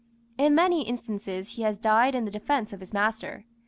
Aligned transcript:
In 0.35 0.55
many 0.55 0.81
instances 0.87 1.49
he 1.57 1.61
has 1.61 1.77
died 1.77 2.15
in 2.15 2.25
the 2.25 2.31
defence 2.31 2.73
of 2.73 2.79
his 2.79 2.91
master. 2.91 3.45